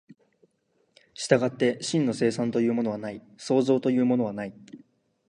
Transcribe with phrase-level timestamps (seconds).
[1.13, 4.53] 従って真の生産というものはない、創造というものはない。